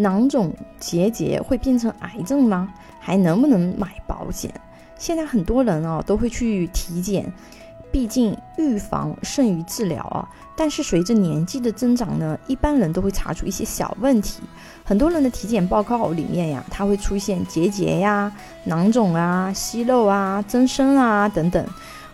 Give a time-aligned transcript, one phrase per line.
[0.00, 2.72] 囊肿结节会变成癌症吗？
[3.00, 4.48] 还能不能买保险？
[4.96, 7.32] 现在很多人啊都会去体检，
[7.90, 10.28] 毕竟预防胜于治疗啊。
[10.56, 14.40] 但是随着年纪的增长呢，一般人都会查出一些小问题。
[14.84, 18.32] 很多人的体检报告里面呀，它会出现结节呀、
[18.64, 21.66] 囊肿啊、息肉啊、增生啊等等。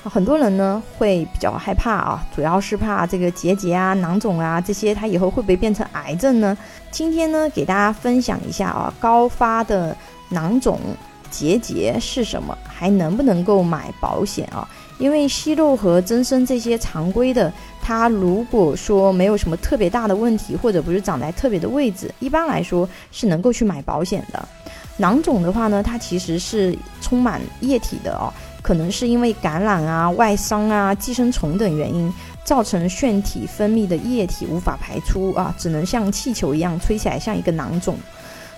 [0.08, 6.56] 很多人呢会比较害怕啊，主要是怕这个结节啊、囊肿啊这些，它以后会不会变成癌症呢？
[6.90, 9.96] 今天呢，给大家分享一下啊，高发的
[10.28, 10.78] 囊肿
[11.30, 14.68] 结节是什么，还能不能够买保险啊？
[14.98, 24.48] 因为息肉和增生这些常规的，它如果说没有什么特别大的问题，或者不是长在特别的位置，一般来说是能够去买保险的。
[24.98, 28.32] 囊肿的话呢，它其实是充满液体的哦。
[28.64, 32.10] 可能是因为感染啊、外伤啊、寄生虫等原因，
[32.44, 37.98] 造成腺体分泌的液体无法排出啊，只能像气球一样吹起来，像一个囊肿。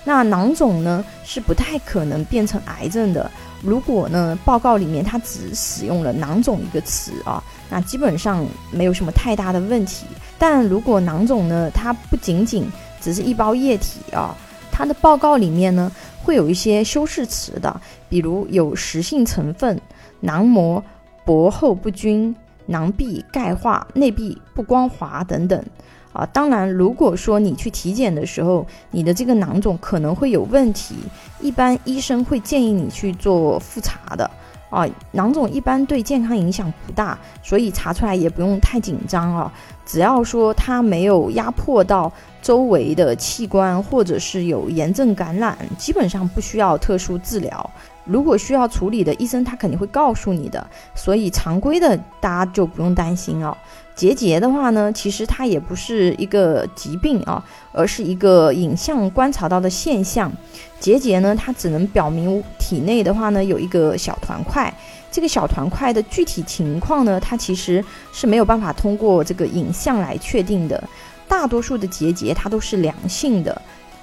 [0.05, 3.29] 那囊肿呢是不太可能变成癌症的。
[3.63, 10.07] 如果呢报告里面它只使用了囊肿一个词啊，那基本上没有什么太大的问题。
[10.39, 12.71] 但如果囊肿呢它不仅仅
[13.01, 14.37] 只是一包液体啊，
[14.77, 15.91] 它的报告里面呢
[16.23, 19.81] 会有一些修饰词的，比如有实性成分。
[20.21, 20.85] 囊膜
[21.25, 25.65] 薄厚不均，囊壁钙化，内壁不光滑等等
[26.13, 26.27] 啊。
[26.27, 30.95] 当然，如果说你去体检的时候，你的这个囊肿可能会有问题，
[31.41, 34.31] 一般医生会建议你去做复查的
[34.77, 34.87] 啊。
[35.13, 39.53] 囊肿一般对健康影响不大，所以查出来也不用太紧张啊。
[39.85, 47.71] 只要说它没有压迫到周围的器官，或者是有炎症感染，基本上不需要特殊治疗。
[48.07, 53.57] 如果需要处理的，医生他肯定会告诉你的，所以常规的大家就不用担心哦。
[53.95, 60.31] 结节的话呢，其实它也不是一个疾病啊，而是一个影像观察到的现象。
[60.79, 64.73] 结节呢，它只能表明体内的话呢有一个小团块，
[65.11, 67.83] 这个小团块的具体情况呢，它其实
[68.13, 70.83] 是没有办法通过这个影像来确定的。
[71.27, 73.63] 大多数的结节它都是良性的，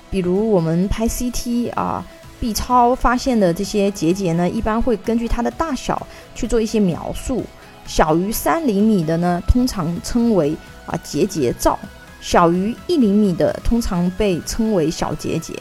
[0.10, 2.04] 比如我们拍 CT 啊。
[2.44, 6.06] B 超发现的这些结节呢，一般会根据它的大小
[6.36, 7.42] 去做一些描述。
[7.88, 10.54] 小于三厘米的呢，通常称为
[10.86, 11.80] 啊结节灶；
[12.20, 15.54] 小于一厘米的，通常被称为小结节；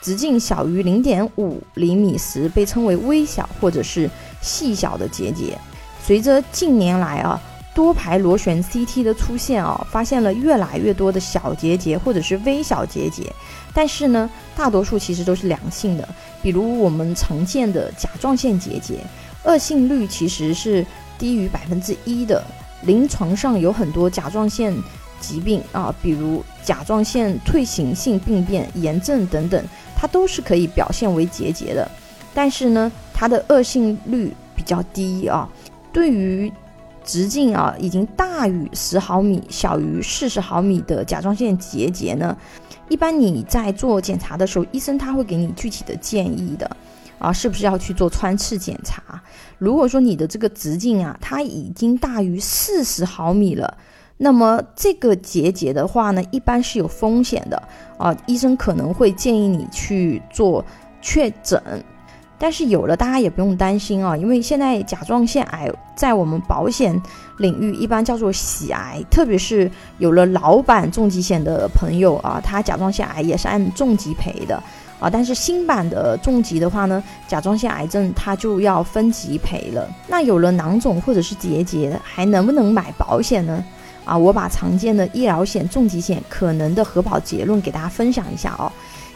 [0.00, 4.08] 直径小于零点五厘米时，被称为微小或者是
[4.40, 5.58] 细小的结节。
[6.02, 7.38] 随着近年来啊。
[7.74, 13.30] 多排螺旋 CT 的出现啊，发现了越来越多的小结节或者是微小结节，
[13.74, 16.08] 但是呢，大多数其实都是良性的。
[16.40, 19.00] 比如我们常见的甲状腺结节，
[19.42, 20.86] 恶性率其实是
[21.18, 22.42] 低于百分之一的。
[22.82, 24.72] 临床上有很多甲状腺
[25.18, 29.64] 疾病啊，比如甲状腺退行性病变、炎症等等，
[29.96, 31.90] 它都是可以表现为结节的，
[32.32, 35.48] 但是呢，它的恶性率比较低啊。
[35.92, 36.52] 对于
[37.04, 42.36] 直径啊，已经大于十毫米、小于四十毫米的甲状腺结节呢，
[42.88, 46.68] 一般你在做检查的时候，医生他会给你具体的建议的，
[47.18, 49.22] 啊，是不是要去做穿刺检查？
[49.58, 53.76] 如果说你的这个直径啊，它已经大于四十毫米了，
[54.16, 57.62] 那么这个结节的话呢，一般是有风险的，
[57.98, 60.64] 啊，医生可能会建议你去做
[61.00, 61.62] 确诊。
[62.38, 67.00] 但是有了，大家也不用担心啊，因为现在甲状腺癌在我们保险
[67.38, 74.62] 领域一般叫做喜癌，特别是有了老版重疾险的朋友啊，他甲状腺癌也是按重疾赔的
[74.98, 75.08] 啊。
[75.08, 79.88] 但是新版的重疾的话呢，甲状腺癌症它就要分级赔了。
[80.08, 83.64] 那有了囊肿或者是结节，还能不能买保险呢？
[84.04, 88.70] 啊，我把常见的医疗险、重疾险可能的核保结论给大家分享一下哦。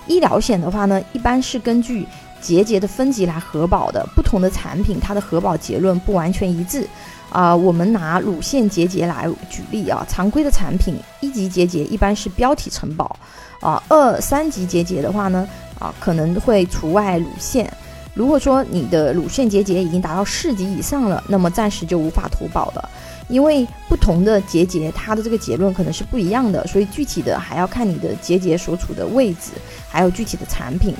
[0.06, 2.06] 医疗险的话呢，一般是根据
[2.40, 6.86] 结节的分级来核保的，不同的产品它的核保结论不完全一致。
[7.30, 13.14] 啊，我们拿乳腺结节来举例啊，常规的产品一级结节一般是标体承保，
[13.60, 15.46] 啊，二三级结节的话呢，
[15.78, 17.70] 啊可能会除外乳腺。
[18.14, 22.88] 如果说你的乳腺结节已经达到四级以上了，那么暂时就无法投保了，
[23.28, 29.52] 因为不同的结节它的这个结论可能是不一样的，所以具体的还要看你的结节所处的位置，
[29.86, 30.94] 还有具体的产品。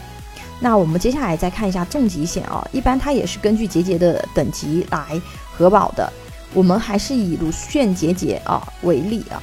[0.61, 5.21] 那我们接下来再看一下重疾险啊，一般它也是根据结节的等级来
[5.53, 6.13] 核保的。
[6.55, 9.43] 我们还是以乳腺结节啊为例啊，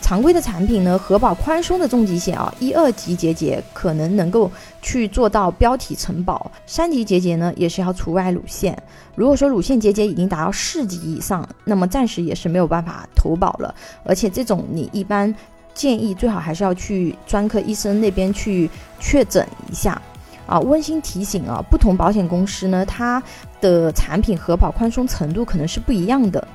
[0.00, 8.76] 常规的产品呢，核保宽松的重疾险啊，一二级结节可能能够去做到标体承保，三级结节呢也是要除外乳腺。
[9.14, 13.74] 如果说乳腺结节已经达到四级以上，那么暂时也是没有办法投保了，
[14.04, 15.34] 而且这种你一般。
[15.74, 18.70] 建议最好还是要去专科医生那边去
[19.00, 20.00] 确诊一下。
[20.46, 23.22] 啊，温馨提醒啊，不同保险公司呢，它
[23.60, 26.46] 的产品核保宽松程度可能是不一样的。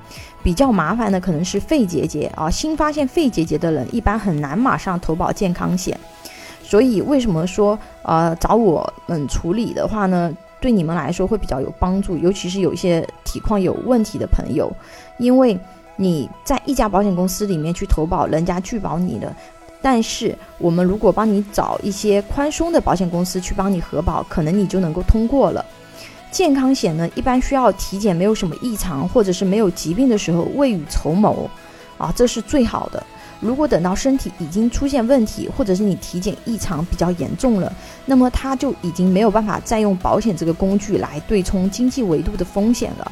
[0.42, 6.00] 比较麻烦的可能是肺结节啊，新发现肺结节的人一般很难马上投保健康险。
[6.64, 10.32] 所以为什么说呃找我们处理的话呢，
[10.62, 14.72] 对你们来说会比较有帮助，尤其是有一些体况有问题的朋友，
[15.18, 15.60] 因为
[15.98, 19.36] 你在一家保险公司里面去投保，人家拒保你的。
[19.82, 25.66] 但是我们如果帮你找一些宽松的保险公司去帮你核保，可能你就能够通过了。
[26.32, 31.50] 健康险呢，一般需要体检没有什么异常，或者是没有疾病的时候未雨绸缪，
[31.98, 33.04] 啊，这是最好的。
[33.40, 37.74] 如果等到身体已经出现问题，或者是你体检异常比较严重了，
[38.06, 43.12] 那么它就已经没有办法再用保险这个工具来对冲经济维度的风险了。